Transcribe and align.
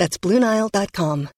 That's 0.00 0.16
BlueNile.com. 0.18 1.28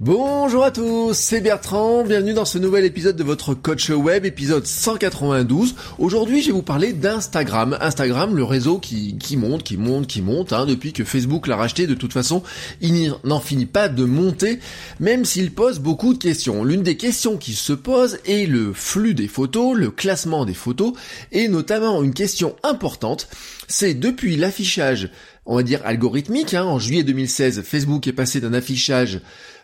Bonjour 0.00 0.64
à 0.64 0.70
tous, 0.70 1.12
c'est 1.12 1.40
Bertrand, 1.40 2.04
bienvenue 2.04 2.32
dans 2.32 2.44
ce 2.44 2.58
nouvel 2.58 2.84
épisode 2.84 3.16
de 3.16 3.24
votre 3.24 3.54
coach 3.54 3.90
web, 3.90 4.24
épisode 4.24 4.64
192. 4.64 5.74
Aujourd'hui, 5.98 6.40
je 6.40 6.46
vais 6.46 6.52
vous 6.52 6.62
parler 6.62 6.92
d'Instagram. 6.92 7.76
Instagram, 7.80 8.36
le 8.36 8.42
réseau 8.42 8.78
qui, 8.78 9.16
qui 9.18 9.36
monte, 9.36 9.62
qui 9.62 9.76
monte, 9.76 10.06
qui 10.06 10.22
monte, 10.22 10.52
hein, 10.52 10.66
depuis 10.66 10.92
que 10.92 11.04
Facebook 11.04 11.46
l'a 11.48 11.56
racheté. 11.56 11.88
De 11.88 11.94
toute 11.94 12.12
façon, 12.12 12.42
il 12.80 13.12
n'en 13.24 13.40
finit 13.40 13.66
pas 13.66 13.88
de 13.88 14.04
monter, 14.04 14.60
même 15.00 15.24
s'il 15.24 15.52
pose 15.52 15.80
beaucoup 15.80 16.14
de 16.14 16.18
questions. 16.18 16.62
L'une 16.64 16.82
des 16.82 16.96
questions 16.96 17.36
qui 17.36 17.54
se 17.54 17.72
pose 17.72 18.18
est 18.24 18.48
le 18.48 18.72
flux 18.72 19.14
des 19.14 19.28
photos, 19.28 19.76
le 19.76 19.90
classement 19.90 20.44
des 20.44 20.54
photos, 20.54 20.92
et 21.30 21.48
notamment 21.48 22.02
une 22.04 22.14
question 22.14 22.54
importante, 22.62 23.28
c'est 23.66 23.94
depuis 23.94 24.36
l'affichage 24.36 25.10
on 25.48 25.56
va 25.56 25.62
dire 25.64 25.80
algorithmique. 25.84 26.54
Hein. 26.54 26.64
En 26.64 26.78
juillet 26.78 27.02
2016, 27.02 27.62
Facebook 27.62 28.06
est 28.06 28.12
passé 28.12 28.40
d'un 28.40 28.52
affichage 28.52 29.20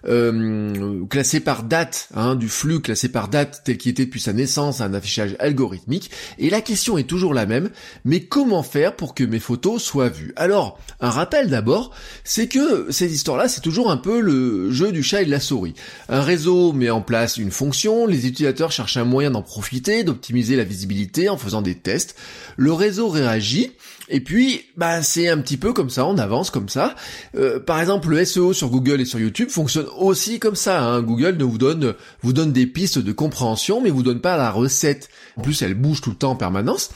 euh, 0.07 1.05
classé 1.07 1.41
par 1.41 1.63
date, 1.63 2.09
hein, 2.15 2.35
du 2.35 2.49
flux 2.49 2.81
classé 2.81 3.09
par 3.09 3.29
date 3.29 3.63
tel 3.65 3.79
qu'il 3.79 3.91
était 3.91 4.05
depuis 4.05 4.21
sa 4.21 4.33
naissance, 4.33 4.81
à 4.81 4.85
un 4.85 4.95
affichage 4.95 5.37
algorithmique. 5.39 6.11
Et 6.39 6.51
la 6.51 6.61
question 6.61 6.99
est 6.99 7.09
toujours 7.09 7.35
la 7.35 7.47
même, 7.47 7.71
mais 8.05 8.21
comment 8.21 8.63
faire 8.63 8.97
pour 8.97 9.15
que 9.15 9.25
mes 9.25 9.39
photos 9.39 9.83
soient 9.83 10.09
vues? 10.09 10.33
Alors, 10.37 10.79
un 11.01 11.11
rappel 11.11 11.49
d'abord, 11.49 11.91
c'est 12.25 12.49
que 12.49 12.91
ces 12.91 13.13
histoires-là, 13.15 13.49
c'est 13.49 13.61
toujours 13.61 13.91
un 13.91 13.97
peu 13.97 14.21
le 14.21 14.71
jeu 14.71 14.93
du 14.93 15.03
chat 15.03 15.23
et 15.23 15.27
de 15.27 15.31
la 15.31 15.41
souris. 15.41 15.75
Un 16.09 16.21
réseau 16.21 16.73
met 16.73 16.91
en 16.91 17.01
place 17.01 17.37
une 17.37 17.51
fonction, 17.51 18.07
les 18.07 18.27
utilisateurs 18.27 18.73
cherchent 18.73 18.97
un 18.97 19.05
moyen 19.05 19.31
d'en 19.31 19.43
profiter, 19.43 20.05
d'optimiser 20.05 20.57
la 20.57 20.65
visibilité 20.65 21.29
en 21.29 21.37
faisant 21.37 21.63
des 21.63 21.75
tests. 21.75 22.17
Le 22.57 22.73
réseau 22.73 23.09
réagit, 23.09 23.73
et 24.09 24.21
puis, 24.21 24.67
bah, 24.77 25.03
c'est 25.03 25.29
un 25.29 25.39
petit 25.39 25.57
peu 25.57 25.73
comme 25.73 25.89
ça, 25.89 26.05
on 26.05 26.19
avance 26.19 26.51
comme 26.51 26.69
ça. 26.69 26.95
Euh, 27.37 27.59
par 27.59 27.81
exemple, 27.81 28.11
le 28.11 28.25
SEO 28.25 28.53
sur 28.53 28.69
Google 28.69 29.01
et 29.01 29.05
sur 29.05 29.19
YouTube 29.19 29.49
fonctionne 29.49 29.87
aussi 29.99 30.39
comme 30.39 30.57
ça. 30.57 30.83
Hein. 30.83 31.03
Google 31.03 31.37
ne 31.37 31.45
vous 31.45 31.59
donne, 31.59 31.95
vous 32.23 32.33
donne 32.33 32.53
des 32.53 32.67
pistes 32.67 32.99
de 32.99 33.13
compréhension, 33.13 33.81
mais 33.81 33.91
vous 33.91 34.03
donne 34.03 34.21
pas 34.21 34.37
la 34.37 34.51
recette. 34.51 35.09
En 35.37 35.43
plus, 35.43 35.63
elle 35.63 35.75
bouge 35.75 36.01
tout 36.01 36.11
le 36.11 36.17
temps 36.17 36.33
en 36.33 36.37
permanence. 36.37 36.91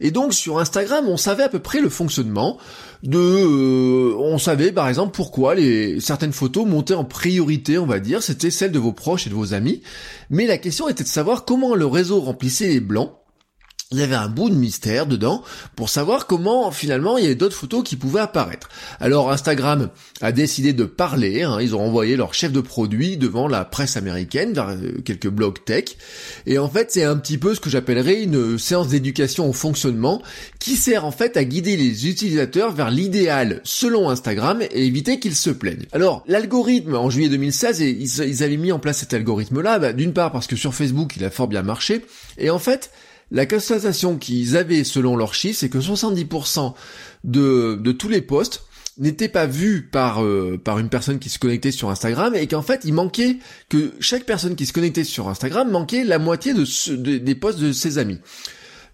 Et 0.00 0.10
donc 0.10 0.34
sur 0.34 0.58
Instagram, 0.58 1.06
on 1.08 1.16
savait 1.16 1.44
à 1.44 1.48
peu 1.48 1.60
près 1.60 1.80
le 1.80 1.88
fonctionnement 1.88 2.58
de, 3.04 3.18
euh, 3.18 4.16
on 4.18 4.36
savait 4.36 4.72
par 4.72 4.88
exemple 4.88 5.12
pourquoi 5.14 5.54
les 5.54 6.00
certaines 6.00 6.32
photos 6.32 6.66
montaient 6.66 6.94
en 6.94 7.04
priorité, 7.04 7.78
on 7.78 7.86
va 7.86 8.00
dire, 8.00 8.20
c'était 8.20 8.50
celles 8.50 8.72
de 8.72 8.80
vos 8.80 8.92
proches 8.92 9.28
et 9.28 9.30
de 9.30 9.34
vos 9.34 9.54
amis. 9.54 9.80
Mais 10.28 10.46
la 10.46 10.58
question 10.58 10.88
était 10.88 11.04
de 11.04 11.08
savoir 11.08 11.44
comment 11.44 11.76
le 11.76 11.86
réseau 11.86 12.20
remplissait 12.20 12.66
les 12.68 12.80
blancs 12.80 13.12
il 13.92 13.98
y 13.98 14.02
avait 14.02 14.14
un 14.14 14.28
bout 14.28 14.50
de 14.50 14.54
mystère 14.54 15.06
dedans 15.06 15.42
pour 15.76 15.88
savoir 15.88 16.26
comment 16.26 16.70
finalement 16.70 17.18
il 17.18 17.24
y 17.24 17.26
avait 17.26 17.34
d'autres 17.34 17.56
photos 17.56 17.82
qui 17.84 17.96
pouvaient 17.96 18.20
apparaître. 18.20 18.68
Alors 19.00 19.30
Instagram 19.30 19.90
a 20.20 20.32
décidé 20.32 20.72
de 20.72 20.84
parler, 20.84 21.42
hein. 21.42 21.58
ils 21.60 21.76
ont 21.76 21.80
envoyé 21.80 22.16
leur 22.16 22.34
chef 22.34 22.52
de 22.52 22.60
produit 22.60 23.16
devant 23.16 23.48
la 23.48 23.64
presse 23.64 23.96
américaine, 23.96 24.52
vers 24.52 24.70
euh, 24.70 25.00
quelques 25.04 25.28
blogs 25.28 25.64
tech, 25.64 25.96
et 26.46 26.58
en 26.58 26.68
fait 26.68 26.90
c'est 26.90 27.04
un 27.04 27.16
petit 27.16 27.38
peu 27.38 27.54
ce 27.54 27.60
que 27.60 27.70
j'appellerais 27.70 28.22
une 28.22 28.58
séance 28.58 28.88
d'éducation 28.88 29.48
au 29.48 29.52
fonctionnement 29.52 30.22
qui 30.58 30.76
sert 30.76 31.04
en 31.04 31.12
fait 31.12 31.36
à 31.36 31.44
guider 31.44 31.76
les 31.76 32.08
utilisateurs 32.08 32.72
vers 32.72 32.90
l'idéal 32.90 33.60
selon 33.64 34.10
Instagram 34.10 34.62
et 34.62 34.86
éviter 34.86 35.18
qu'ils 35.18 35.36
se 35.36 35.50
plaignent. 35.50 35.86
Alors 35.92 36.24
l'algorithme 36.26 36.94
en 36.94 37.10
juillet 37.10 37.28
2016, 37.28 37.80
ils, 37.80 38.42
avaient 38.42 38.56
mis 38.56 38.72
en 38.72 38.78
place 38.78 38.98
cet 38.98 39.14
algorithme 39.14 39.60
là, 39.60 39.78
bah, 39.78 39.92
d'une 39.92 40.12
part 40.12 40.32
parce 40.32 40.46
que 40.46 40.56
sur 40.56 40.74
Facebook 40.74 41.14
il 41.16 41.24
a 41.24 41.30
fort 41.30 41.48
bien 41.48 41.62
marché, 41.62 42.04
et 42.38 42.50
en 42.50 42.58
fait 42.58 42.90
la 43.32 43.46
constatation 43.46 44.18
qu'ils 44.18 44.56
avaient 44.56 44.84
selon 44.84 45.16
leurs 45.16 45.34
chiffres, 45.34 45.58
c'est 45.58 45.70
que 45.70 45.78
70% 45.78 46.74
de, 47.24 47.92
tous 47.92 48.08
les 48.08 48.20
posts 48.20 48.64
n'étaient 48.98 49.30
pas 49.30 49.46
vus 49.46 49.88
par 49.90 50.22
euh, 50.22 50.60
par 50.62 50.78
une 50.78 50.90
personne 50.90 51.18
qui 51.18 51.30
se 51.30 51.38
connectait 51.38 51.70
sur 51.70 51.88
Instagram 51.88 52.34
et 52.34 52.46
qu'en 52.46 52.60
fait 52.60 52.82
il 52.84 52.92
manquait 52.92 53.38
que 53.70 53.94
chaque 54.00 54.24
personne 54.24 54.54
qui 54.54 54.66
se 54.66 54.74
connectait 54.74 55.02
sur 55.02 55.28
Instagram 55.28 55.70
manquait 55.70 56.04
la 56.04 56.18
moitié 56.18 56.52
de, 56.52 57.16
des 57.16 57.34
posts 57.34 57.58
de 57.58 57.72
ses 57.72 57.96
amis. 57.96 58.18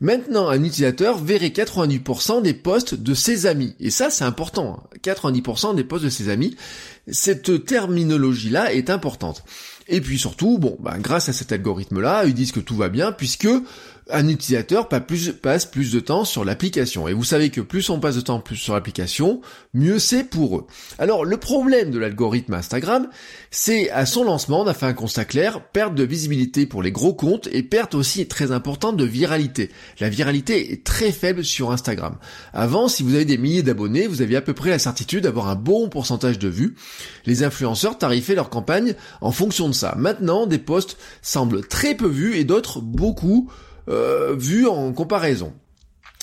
Maintenant, 0.01 0.49
un 0.49 0.63
utilisateur 0.63 1.19
verrait 1.19 1.49
90% 1.49 2.43
des 2.43 2.55
posts 2.55 2.95
de 2.95 3.15
ses 3.15 3.47
amis. 3.47 3.75
Et 3.81 3.91
ça, 3.91 4.11
c'est 4.11 4.23
important. 4.23 4.85
90% 5.03 5.71
hein. 5.71 5.75
des 5.75 5.83
posts 5.83 6.05
de 6.05 6.11
ses 6.11 6.29
amis. 6.29 6.57
Cette 7.11 7.65
terminologie-là 7.65 8.73
est 8.73 8.91
importante. 8.91 9.43
Et 9.89 10.01
puis 10.01 10.19
surtout, 10.19 10.59
bon, 10.59 10.77
bah, 10.79 10.99
grâce 11.01 11.29
à 11.29 11.33
cet 11.33 11.51
algorithme-là, 11.51 12.27
ils 12.27 12.35
disent 12.35 12.53
que 12.53 12.61
tout 12.61 12.77
va 12.77 12.91
bien 12.91 13.11
puisque 13.11 13.49
un 14.11 14.29
utilisateur 14.29 14.89
passe 14.89 15.67
plus, 15.67 15.93
de 15.93 16.01
temps 16.01 16.25
sur 16.25 16.45
l'application. 16.45 17.09
Et 17.09 17.13
vous 17.13 17.25
savez 17.25 17.51
que 17.51 17.61
plus 17.61 17.89
on 17.91 18.01
passe 18.01 18.17
de 18.17 18.21
temps 18.21 18.43
sur 18.55 18.75
l'application, 18.75 19.41
mieux 19.75 19.99
c'est 19.99 20.25
pour 20.25 20.59
eux. 20.59 20.67
Alors 20.99 21.25
le 21.25 21.37
problème 21.37 21.91
de 21.91 21.99
l'algorithme 21.99 22.55
Instagram, 22.55 23.09
c'est 23.51 23.91
à 23.91 24.07
son 24.07 24.25
lancement, 24.25 24.63
on 24.63 24.67
a 24.67 24.75
fait 24.75 24.87
un 24.87 24.93
constat 24.93 25.25
clair, 25.25 25.63
perte 25.73 25.95
de 25.95 26.05
visibilité 26.05 26.67
pour 26.67 26.83
les 26.83 26.93
gros 26.93 27.15
comptes 27.15 27.49
et 27.53 27.63
perte 27.63 27.95
aussi 27.95 28.27
très 28.27 28.53
importante 28.53 28.97
de 28.97 29.05
viralité. 29.05 29.71
La 30.01 30.09
viralité 30.09 30.73
est 30.73 30.85
très 30.85 31.13
faible 31.13 31.45
sur 31.45 31.71
Instagram. 31.71 32.17
Avant, 32.53 32.89
si 32.89 33.03
vous 33.03 33.15
avez 33.15 33.25
des 33.25 33.39
milliers 33.39 33.63
d'abonnés, 33.63 34.07
vous 34.07 34.23
aviez 34.23 34.37
à 34.37 34.43
peu 34.43 34.55
près 34.55 34.71
la 34.71 34.79
certitude 34.79 35.25
d'avoir 35.25 35.49
un 35.49 35.55
bon 35.57 35.89
pourcentage 35.89 36.39
de 36.39 36.49
vues. 36.49 36.77
Les 37.27 37.43
influenceurs 37.43 37.99
tarifaient 37.99 38.35
leur 38.35 38.51
campagne 38.51 38.95
en 39.21 39.33
fonction 39.33 39.69
de 39.69 39.75
ça. 39.75 39.95
Maintenant, 39.99 40.47
des 40.47 40.59
posts 40.59 40.97
semblent 41.23 41.67
très 41.67 41.95
peu 41.95 42.09
vus 42.09 42.37
et 42.37 42.45
d'autres 42.45 42.81
beaucoup 42.81 43.51
euh, 43.89 44.35
vu 44.37 44.67
en 44.67 44.93
comparaison. 44.93 45.53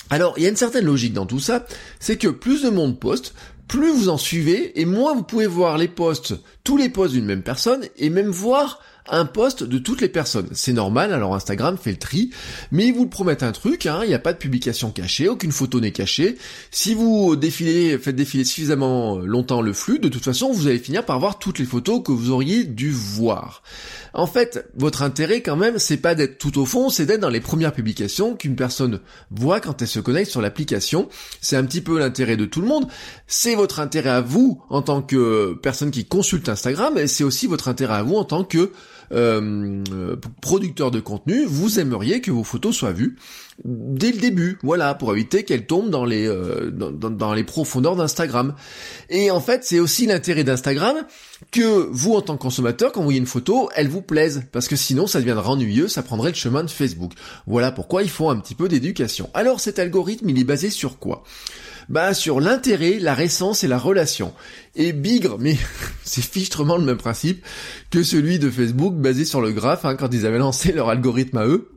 Alors, 0.09 0.35
il 0.37 0.43
y 0.43 0.45
a 0.45 0.49
une 0.49 0.55
certaine 0.55 0.85
logique 0.85 1.13
dans 1.13 1.25
tout 1.25 1.39
ça, 1.39 1.65
c'est 1.99 2.17
que 2.17 2.27
plus 2.27 2.61
de 2.61 2.69
monde 2.69 2.99
poste, 2.99 3.33
plus 3.67 3.91
vous 3.91 4.09
en 4.09 4.17
suivez, 4.17 4.79
et 4.79 4.85
moins 4.85 5.15
vous 5.15 5.23
pouvez 5.23 5.47
voir 5.47 5.77
les 5.77 5.87
posts, 5.87 6.35
tous 6.63 6.77
les 6.77 6.89
posts 6.89 7.13
d'une 7.13 7.25
même 7.25 7.41
personne, 7.41 7.85
et 7.97 8.09
même 8.09 8.29
voir 8.29 8.79
un 9.07 9.25
post 9.25 9.63
de 9.63 9.77
toutes 9.77 10.01
les 10.01 10.09
personnes. 10.09 10.47
C'est 10.51 10.73
normal, 10.73 11.13
alors 11.13 11.35
Instagram 11.35 11.77
fait 11.77 11.91
le 11.91 11.97
tri, 11.97 12.31
mais 12.71 12.87
ils 12.87 12.93
vous 12.93 13.07
promettent 13.07 13.43
un 13.43 13.51
truc, 13.51 13.85
hein, 13.85 14.01
il 14.03 14.07
n'y 14.07 14.13
a 14.13 14.19
pas 14.19 14.33
de 14.33 14.37
publication 14.37 14.91
cachée, 14.91 15.27
aucune 15.27 15.51
photo 15.51 15.79
n'est 15.79 15.91
cachée. 15.91 16.37
Si 16.71 16.93
vous 16.93 17.35
défilez, 17.35 17.97
faites 17.97 18.15
défiler 18.15 18.43
suffisamment 18.43 19.17
longtemps 19.17 19.61
le 19.61 19.73
flux, 19.73 19.99
de 19.99 20.09
toute 20.09 20.23
façon, 20.23 20.51
vous 20.51 20.67
allez 20.67 20.79
finir 20.79 21.05
par 21.05 21.19
voir 21.19 21.39
toutes 21.39 21.59
les 21.59 21.65
photos 21.65 22.01
que 22.03 22.11
vous 22.11 22.31
auriez 22.31 22.63
dû 22.63 22.91
voir. 22.91 23.61
En 24.13 24.27
fait, 24.27 24.67
votre 24.75 25.01
intérêt 25.01 25.41
quand 25.41 25.57
même, 25.57 25.77
c'est 25.77 25.97
pas 25.97 26.15
d'être 26.15 26.37
tout 26.37 26.57
au 26.57 26.65
fond, 26.65 26.89
c'est 26.89 27.05
d'être 27.05 27.19
dans 27.19 27.29
les 27.29 27.41
premières 27.41 27.73
publications 27.73 28.35
qu'une 28.35 28.55
personne 28.55 29.01
voit 29.29 29.59
quand 29.59 29.81
elle 29.81 29.87
se 29.87 29.99
connecte 29.99 30.31
sur 30.31 30.41
l'application. 30.41 31.09
C'est 31.41 31.57
un 31.57 31.65
petit 31.65 31.81
peu 31.81 31.99
l'intérêt 31.99 32.37
de 32.37 32.45
tout 32.45 32.61
le 32.61 32.67
monde. 32.67 32.87
C'est 33.27 33.55
votre 33.55 33.79
intérêt 33.79 34.11
à 34.11 34.21
vous 34.21 34.63
en 34.69 34.81
tant 34.81 35.01
que 35.01 35.53
personne 35.61 35.91
qui 35.91 36.05
consulte 36.05 36.49
Instagram, 36.49 36.97
et 36.97 37.07
c'est 37.07 37.23
aussi 37.23 37.45
votre 37.45 37.67
intérêt 37.67 37.95
à 37.95 38.03
vous 38.03 38.15
en 38.15 38.23
tant 38.23 38.43
que 38.43 38.71
euh, 39.11 39.83
producteur 40.41 40.91
de 40.91 40.99
contenu, 40.99 41.45
vous 41.45 41.79
aimeriez 41.79 42.21
que 42.21 42.31
vos 42.31 42.43
photos 42.43 42.75
soient 42.75 42.91
vues 42.91 43.17
dès 43.63 44.11
le 44.11 44.17
début, 44.17 44.57
voilà, 44.63 44.95
pour 44.95 45.13
éviter 45.13 45.43
qu'elles 45.43 45.65
tombent 45.65 45.89
dans 45.89 46.03
les 46.03 46.27
euh, 46.27 46.71
dans, 46.71 47.33
les 47.33 47.43
profondeurs 47.43 47.95
d'Instagram. 47.95 48.53
Et 49.09 49.31
en 49.31 49.39
fait, 49.39 49.63
c'est 49.63 49.79
aussi 49.79 50.05
l'intérêt 50.05 50.43
d'Instagram 50.43 50.95
que 51.51 51.87
vous, 51.91 52.13
en 52.13 52.21
tant 52.21 52.35
que 52.35 52.41
consommateur, 52.41 52.91
quand 52.91 52.99
vous 52.99 53.05
voyez 53.05 53.19
une 53.19 53.25
photo, 53.25 53.69
elle 53.75 53.87
vous 53.87 54.01
plaise, 54.01 54.43
parce 54.51 54.67
que 54.67 54.75
sinon, 54.75 55.07
ça 55.07 55.19
deviendra 55.19 55.49
ennuyeux, 55.51 55.87
ça 55.87 56.03
prendrait 56.03 56.31
le 56.31 56.35
chemin 56.35 56.63
de 56.63 56.69
Facebook. 56.69 57.13
Voilà 57.47 57.71
pourquoi 57.71 58.03
il 58.03 58.09
faut 58.09 58.29
un 58.29 58.37
petit 58.37 58.55
peu 58.55 58.67
d'éducation. 58.67 59.29
Alors, 59.33 59.59
cet 59.59 59.79
algorithme, 59.79 60.29
il 60.29 60.39
est 60.39 60.43
basé 60.43 60.69
sur 60.69 60.99
quoi? 60.99 61.23
Bah 61.89 62.13
sur 62.13 62.39
l'intérêt, 62.39 62.99
la 62.99 63.13
récence 63.13 63.63
et 63.63 63.67
la 63.67 63.77
relation. 63.77 64.33
Et 64.75 64.93
Bigre, 64.93 65.37
mais 65.39 65.57
c'est 66.03 66.23
fichtrement 66.23 66.77
le 66.77 66.83
même 66.83 66.97
principe 66.97 67.45
que 67.91 68.03
celui 68.03 68.39
de 68.39 68.49
Facebook 68.49 68.95
basé 68.95 69.25
sur 69.25 69.41
le 69.41 69.51
graphe 69.51 69.85
hein, 69.85 69.95
quand 69.95 70.13
ils 70.13 70.25
avaient 70.25 70.37
lancé 70.37 70.71
leur 70.71 70.89
algorithme 70.89 71.37
à 71.37 71.45
eux. 71.45 71.74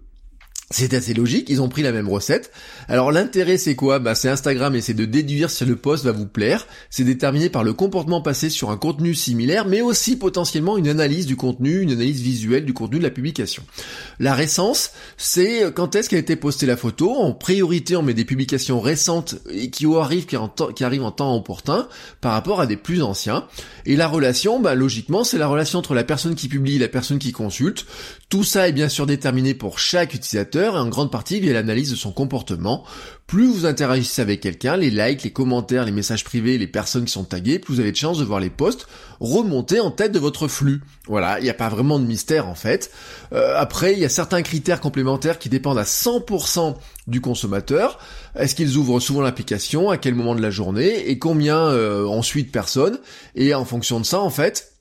C'est 0.71 0.93
assez 0.93 1.15
logique, 1.15 1.49
ils 1.49 1.63
ont 1.63 1.71
pris 1.71 1.81
la 1.81 1.93
même 1.93 2.11
recette. 2.11 2.53
Alors 2.89 3.11
l'intérêt 3.11 3.57
c'est 3.57 3.75
quoi? 3.75 4.01
Bah 4.01 4.15
c'est 4.15 4.29
Instagram 4.29 4.75
essaie 4.75 4.93
de 4.93 5.07
déduire 5.07 5.49
si 5.49 5.65
le 5.65 5.77
post 5.77 6.05
va 6.05 6.13
vous 6.13 6.27
plaire. 6.27 6.67
C'est 6.91 7.05
déterminé 7.05 7.49
par 7.49 7.65
le 7.65 7.73
comportement 7.73 8.21
passé 8.21 8.51
sur 8.51 8.69
un 8.69 8.77
contenu 8.77 9.15
similaire, 9.15 9.65
mais 9.65 9.81
aussi 9.81 10.17
potentiellement 10.17 10.77
une 10.77 10.89
analyse 10.89 11.25
du 11.25 11.37
contenu, 11.37 11.81
une 11.81 11.93
analyse 11.93 12.21
visuelle 12.21 12.67
du 12.67 12.75
contenu 12.75 12.99
de 12.99 13.05
la 13.05 13.11
publication. 13.11 13.63
La 14.21 14.35
récence, 14.35 14.91
c'est 15.17 15.73
quand 15.75 15.97
est-ce 15.97 16.11
qu'a 16.11 16.19
été 16.19 16.37
postée 16.37 16.67
la 16.67 16.77
photo? 16.77 17.15
En 17.17 17.33
priorité, 17.33 17.97
on 17.97 18.03
met 18.03 18.13
des 18.13 18.27
publications 18.27 18.79
récentes 18.79 19.37
et 19.51 19.71
qui 19.71 19.87
arrivent 19.87 20.27
qui, 20.27 20.37
en 20.37 20.49
qui 20.49 20.85
arrivent 20.85 21.05
en 21.05 21.13
temps 21.13 21.35
opportun 21.35 21.89
par 22.21 22.33
rapport 22.33 22.61
à 22.61 22.67
des 22.67 22.77
plus 22.77 23.03
anciens. 23.03 23.47
Et 23.87 23.97
la 23.97 24.07
relation, 24.07 24.61
bah 24.61 24.75
logiquement, 24.75 25.25
c'est 25.25 25.39
la 25.39 25.47
relation 25.47 25.79
entre 25.79 25.95
la 25.95 26.05
personne 26.05 26.35
qui 26.35 26.49
publie 26.49 26.77
et 26.77 26.79
la 26.79 26.89
personne 26.89 27.19
qui 27.19 27.33
consulte. 27.33 27.87
Tout 28.29 28.45
ça 28.45 28.69
est 28.69 28.73
bien 28.73 28.91
sûr 28.91 29.07
déterminé 29.07 29.55
pour 29.55 29.79
chaque 29.79 30.13
utilisateur 30.13 30.58
et 30.65 30.79
en 30.79 30.89
grande 30.89 31.11
partie 31.11 31.41
via 31.41 31.53
l'analyse 31.53 31.91
de 31.91 31.97
son 31.97 32.13
comportement. 32.13 32.85
Plus 33.27 33.47
vous 33.47 33.67
interagissez 33.67 34.23
avec 34.23 34.41
quelqu'un, 34.41 34.77
les 34.77 34.91
likes, 34.91 35.23
les 35.23 35.31
commentaires, 35.31 35.85
les 35.85 35.93
messages 35.93 36.25
privés, 36.25 36.59
les 36.59 36.67
personnes 36.67 37.05
qui 37.05 37.13
sont 37.13 37.25
taguées, 37.25 37.59
plus 37.59 37.75
vous 37.75 37.81
avez 37.81 37.93
de 37.93 37.97
chances 37.97 38.19
de 38.19 38.25
voir 38.25 38.41
les 38.41 38.51
posts 38.51 38.87
remonter 39.21 39.81
en 39.81 39.91
tête 39.91 40.13
de 40.13 40.19
votre 40.19 40.49
flux. 40.49 40.83
Voilà, 41.07 41.39
il 41.41 41.43
n'y 41.43 41.51
a 41.51 41.55
pas 41.55 41.69
vraiment 41.69 41.99
de 41.99 42.05
mystère 42.05 42.49
en 42.49 42.55
fait. 42.55 42.91
Euh, 43.33 43.55
après, 43.57 43.93
il 43.93 43.99
y 43.99 44.05
a 44.05 44.09
certains 44.09 44.43
critères 44.43 44.81
complémentaires 44.81 45.39
qui 45.39 45.49
dépendent 45.49 45.79
à 45.79 45.85
100% 45.85 46.77
du 47.07 47.21
consommateur. 47.21 47.99
Est-ce 48.37 48.55
qu'ils 48.55 48.77
ouvrent 48.77 49.01
souvent 49.01 49.21
l'application, 49.21 49.91
à 49.91 49.97
quel 49.97 50.15
moment 50.15 50.35
de 50.35 50.43
la 50.43 50.51
journée, 50.51 51.11
et 51.11 51.19
combien 51.19 51.59
euh, 51.59 52.07
ensuite 52.07 52.53
personnes. 52.53 52.99
Et 53.35 53.55
en 53.55 53.65
fonction 53.65 54.01
de 54.01 54.07
ça, 54.07 54.21
en 54.21 54.31
fait, 54.31 54.73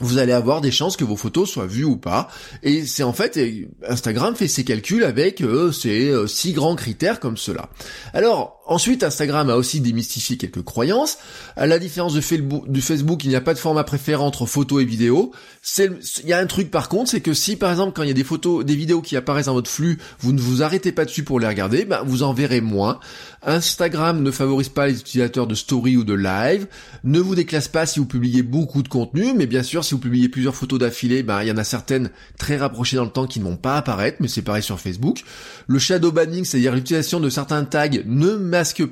vous 0.00 0.18
allez 0.18 0.32
avoir 0.32 0.60
des 0.60 0.70
chances 0.70 0.96
que 0.96 1.04
vos 1.04 1.16
photos 1.16 1.50
soient 1.50 1.66
vues 1.66 1.84
ou 1.84 1.96
pas. 1.96 2.28
Et 2.62 2.84
c'est 2.84 3.02
en 3.02 3.12
fait, 3.12 3.38
Instagram 3.86 4.36
fait 4.36 4.48
ses 4.48 4.64
calculs 4.64 5.04
avec 5.04 5.40
euh, 5.40 5.72
ces 5.72 6.10
euh, 6.10 6.26
six 6.26 6.52
grands 6.52 6.76
critères 6.76 7.20
comme 7.20 7.36
cela. 7.36 7.70
Alors, 8.12 8.55
Ensuite, 8.68 9.04
Instagram 9.04 9.48
a 9.48 9.56
aussi 9.56 9.80
démystifié 9.80 10.36
quelques 10.36 10.62
croyances. 10.62 11.18
À 11.54 11.68
la 11.68 11.78
différence 11.78 12.14
de 12.14 12.20
Facebook, 12.20 13.24
il 13.24 13.28
n'y 13.28 13.36
a 13.36 13.40
pas 13.40 13.54
de 13.54 13.58
format 13.60 13.84
préféré 13.84 14.20
entre 14.20 14.44
photos 14.44 14.82
et 14.82 14.84
vidéos. 14.84 15.30
Il 15.78 16.28
y 16.28 16.32
a 16.32 16.38
un 16.38 16.46
truc 16.46 16.70
par 16.70 16.88
contre, 16.88 17.10
c'est 17.10 17.20
que 17.20 17.32
si 17.32 17.54
par 17.54 17.70
exemple 17.70 17.92
quand 17.94 18.02
il 18.02 18.08
y 18.08 18.10
a 18.10 18.14
des 18.14 18.24
photos, 18.24 18.64
des 18.64 18.74
vidéos 18.74 19.02
qui 19.02 19.16
apparaissent 19.16 19.46
dans 19.46 19.54
votre 19.54 19.70
flux, 19.70 19.98
vous 20.18 20.32
ne 20.32 20.40
vous 20.40 20.64
arrêtez 20.64 20.90
pas 20.90 21.04
dessus 21.04 21.22
pour 21.22 21.38
les 21.38 21.46
regarder, 21.46 21.84
ben, 21.84 22.02
vous 22.04 22.24
en 22.24 22.32
verrez 22.32 22.60
moins. 22.60 22.98
Instagram 23.42 24.22
ne 24.22 24.30
favorise 24.32 24.68
pas 24.68 24.88
les 24.88 24.98
utilisateurs 24.98 25.46
de 25.46 25.54
story 25.54 25.96
ou 25.96 26.02
de 26.02 26.14
live, 26.14 26.66
ne 27.04 27.20
vous 27.20 27.36
déclasse 27.36 27.68
pas 27.68 27.86
si 27.86 28.00
vous 28.00 28.06
publiez 28.06 28.42
beaucoup 28.42 28.82
de 28.82 28.88
contenu, 28.88 29.32
mais 29.34 29.46
bien 29.46 29.62
sûr 29.62 29.84
si 29.84 29.94
vous 29.94 30.00
publiez 30.00 30.28
plusieurs 30.28 30.56
photos 30.56 30.80
d'affilée, 30.80 31.22
ben, 31.22 31.42
il 31.42 31.48
y 31.48 31.52
en 31.52 31.56
a 31.56 31.64
certaines 31.64 32.10
très 32.38 32.56
rapprochées 32.56 32.96
dans 32.96 33.04
le 33.04 33.10
temps 33.10 33.28
qui 33.28 33.38
ne 33.38 33.44
vont 33.44 33.56
pas 33.56 33.76
apparaître, 33.76 34.16
mais 34.20 34.28
c'est 34.28 34.42
pareil 34.42 34.64
sur 34.64 34.80
Facebook. 34.80 35.22
Le 35.68 35.78
shadow 35.78 36.10
banning, 36.10 36.44
c'est-à-dire 36.44 36.74
l'utilisation 36.74 37.20
de 37.20 37.30
certains 37.30 37.64
tags, 37.64 37.88
ne 38.04 38.34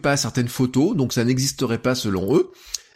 pas 0.00 0.16
certaines 0.16 0.48
photos, 0.48 0.96
donc 0.96 1.12
ça 1.12 1.24
n'existerait 1.24 1.78
pas 1.78 1.94
selon 1.94 2.36
eux. 2.36 2.50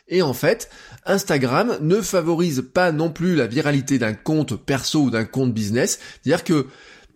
Et 0.09 0.23
en 0.23 0.33
fait, 0.33 0.71
Instagram 1.05 1.77
ne 1.81 2.01
favorise 2.01 2.65
pas 2.73 2.93
non 2.93 3.11
plus 3.11 3.37
la 3.37 3.47
viralité 3.47 3.99
d'un 3.99 4.15
compte 4.15 4.57
perso 4.57 5.03
ou 5.03 5.11
d'un 5.11 5.25
compte 5.25 5.53
business. 5.53 5.99
C'est-à-dire 6.23 6.45
que 6.45 6.67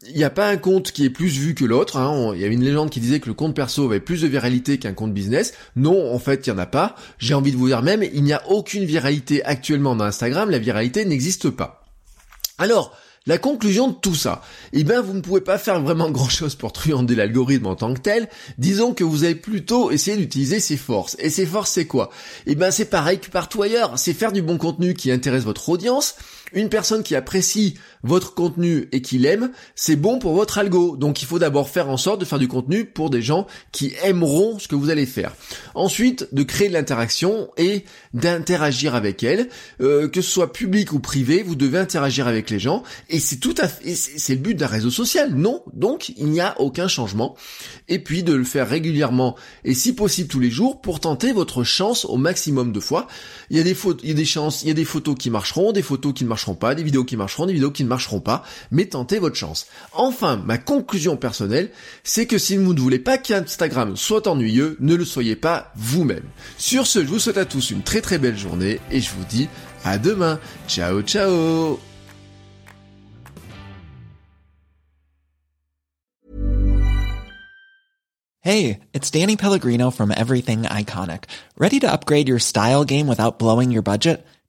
il 0.08 0.16
n'y 0.16 0.24
a 0.24 0.30
pas 0.30 0.48
un 0.48 0.56
compte 0.56 0.90
qui 0.90 1.04
est 1.04 1.10
plus 1.10 1.38
vu 1.38 1.54
que 1.54 1.64
l'autre. 1.64 1.96
Hein. 1.96 2.32
Il 2.34 2.40
y 2.40 2.44
avait 2.44 2.54
une 2.54 2.64
légende 2.64 2.90
qui 2.90 3.00
disait 3.00 3.20
que 3.20 3.28
le 3.28 3.34
compte 3.34 3.54
perso 3.54 3.84
avait 3.84 4.00
plus 4.00 4.22
de 4.22 4.26
viralité 4.26 4.78
qu'un 4.78 4.94
compte 4.94 5.14
business. 5.14 5.54
Non, 5.76 6.12
en 6.12 6.18
fait, 6.18 6.46
il 6.46 6.52
n'y 6.52 6.56
en 6.58 6.62
a 6.62 6.66
pas. 6.66 6.96
J'ai 7.18 7.34
envie 7.34 7.52
de 7.52 7.56
vous 7.56 7.68
dire 7.68 7.82
même, 7.82 8.02
il 8.02 8.24
n'y 8.24 8.32
a 8.32 8.42
aucune 8.48 8.84
viralité 8.84 9.44
actuellement 9.44 9.94
dans 9.94 10.04
Instagram. 10.04 10.50
La 10.50 10.58
viralité 10.58 11.04
n'existe 11.04 11.50
pas. 11.50 11.84
Alors, 12.58 12.96
la 13.26 13.38
conclusion 13.38 13.88
de 13.88 13.94
tout 13.94 14.14
ça, 14.14 14.42
eh 14.72 14.84
ben 14.84 15.00
vous 15.00 15.14
ne 15.14 15.20
pouvez 15.20 15.40
pas 15.40 15.58
faire 15.58 15.80
vraiment 15.80 16.10
grand 16.12 16.28
chose 16.28 16.54
pour 16.54 16.72
truander 16.72 17.14
l'algorithme 17.14 17.66
en 17.66 17.76
tant 17.76 17.94
que 17.94 18.00
tel. 18.00 18.28
Disons 18.58 18.94
que 18.94 19.04
vous 19.04 19.24
allez 19.24 19.34
plutôt 19.34 19.90
essayer 19.90 20.16
d'utiliser 20.16 20.60
ses 20.60 20.76
forces. 20.76 21.16
Et 21.18 21.30
ses 21.30 21.46
forces 21.46 21.70
c'est 21.70 21.86
quoi? 21.86 22.10
Eh 22.46 22.54
ben 22.54 22.70
c'est 22.70 22.86
pareil 22.86 23.18
que 23.18 23.30
partout 23.30 23.62
ailleurs, 23.62 23.98
c'est 23.98 24.14
faire 24.14 24.32
du 24.32 24.42
bon 24.42 24.58
contenu 24.58 24.94
qui 24.94 25.10
intéresse 25.10 25.44
votre 25.44 25.68
audience, 25.68 26.16
une 26.54 26.68
personne 26.68 27.02
qui 27.02 27.14
apprécie 27.14 27.74
votre 28.02 28.34
contenu 28.34 28.88
et 28.92 29.00
qui 29.00 29.18
l'aime, 29.18 29.50
c'est 29.74 29.96
bon 29.96 30.18
pour 30.18 30.34
votre 30.34 30.58
algo. 30.58 30.96
Donc 30.96 31.22
il 31.22 31.26
faut 31.26 31.38
d'abord 31.38 31.68
faire 31.68 31.88
en 31.88 31.96
sorte 31.96 32.20
de 32.20 32.24
faire 32.24 32.38
du 32.38 32.48
contenu 32.48 32.84
pour 32.84 33.10
des 33.10 33.22
gens 33.22 33.46
qui 33.70 33.92
aimeront 34.02 34.58
ce 34.58 34.68
que 34.68 34.74
vous 34.74 34.90
allez 34.90 35.06
faire. 35.06 35.34
Ensuite, 35.74 36.28
de 36.32 36.42
créer 36.42 36.68
de 36.68 36.72
l'interaction 36.72 37.48
et 37.56 37.84
d'interagir 38.14 38.94
avec 38.94 39.22
elle, 39.22 39.48
euh, 39.80 40.08
que 40.08 40.20
ce 40.20 40.30
soit 40.30 40.52
public 40.52 40.92
ou 40.92 41.00
privé, 41.00 41.42
vous 41.42 41.54
devez 41.54 41.78
interagir 41.78 42.26
avec 42.26 42.50
les 42.50 42.58
gens 42.58 42.82
et 43.08 43.20
c'est 43.20 43.36
tout 43.36 43.54
à 43.58 43.68
fait 43.68 43.94
c'est 43.94 44.34
le 44.34 44.40
but 44.40 44.54
d'un 44.54 44.66
réseau 44.66 44.90
social. 44.90 45.34
Non, 45.34 45.62
donc 45.72 46.10
il 46.16 46.26
n'y 46.26 46.40
a 46.40 46.60
aucun 46.60 46.88
changement. 46.88 47.36
Et 47.88 47.98
puis 47.98 48.22
de 48.22 48.32
le 48.32 48.44
faire 48.44 48.68
régulièrement 48.68 49.36
et 49.64 49.74
si 49.74 49.94
possible 49.94 50.28
tous 50.28 50.40
les 50.40 50.50
jours 50.50 50.80
pour 50.80 51.00
tenter 51.00 51.32
votre 51.32 51.64
chance 51.64 52.04
au 52.04 52.16
maximum 52.16 52.72
de 52.72 52.80
fois. 52.80 53.06
Il 53.50 53.56
y 53.56 53.60
a 53.60 53.62
des 53.62 53.76
il 54.02 54.08
y 54.08 54.12
a 54.12 54.14
des 54.14 54.24
chances, 54.24 54.62
il 54.62 54.68
y 54.68 54.70
a 54.70 54.74
des 54.74 54.84
photos 54.84 55.16
qui 55.18 55.30
marcheront, 55.30 55.72
des 55.72 55.82
photos 55.82 56.12
qui 56.12 56.24
ne 56.24 56.28
marcheront 56.42 56.54
pas, 56.54 56.74
des 56.74 56.82
vidéos 56.82 57.04
qui 57.04 57.16
marcheront, 57.16 57.46
des 57.46 57.52
vidéos 57.52 57.70
qui 57.70 57.84
ne 57.84 57.88
marcheront 57.88 58.20
pas, 58.20 58.42
mais 58.72 58.86
tentez 58.86 59.20
votre 59.20 59.36
chance. 59.36 59.66
Enfin, 59.92 60.42
ma 60.44 60.58
conclusion 60.58 61.16
personnelle, 61.16 61.70
c'est 62.02 62.26
que 62.26 62.38
si 62.38 62.56
vous 62.56 62.74
ne 62.74 62.80
voulez 62.80 62.98
pas 62.98 63.16
qu'Instagram 63.16 63.96
soit 63.96 64.26
ennuyeux, 64.26 64.76
ne 64.80 64.96
le 64.96 65.04
soyez 65.04 65.36
pas 65.36 65.72
vous-même. 65.76 66.24
Sur 66.58 66.86
ce, 66.86 67.00
je 67.00 67.08
vous 67.08 67.20
souhaite 67.20 67.38
à 67.38 67.44
tous 67.44 67.70
une 67.70 67.82
très 67.82 68.00
très 68.00 68.18
belle 68.18 68.36
journée 68.36 68.80
et 68.90 69.00
je 69.00 69.10
vous 69.10 69.24
dis 69.28 69.48
à 69.84 69.98
demain. 69.98 70.40
Ciao 70.66 71.02
ciao 71.02 71.78
Hey, 78.44 78.80
it's 78.92 79.08
Danny 79.08 79.36
Pellegrino 79.36 79.92
from 79.92 80.10
Everything 80.10 80.62
Iconic. 80.62 81.24
Ready 81.56 81.78
to 81.78 81.92
upgrade 81.92 82.26
your 82.26 82.40
style 82.40 82.84
game 82.84 83.06
without 83.06 83.38
blowing 83.38 83.70
your 83.70 83.82
budget? 83.82 84.26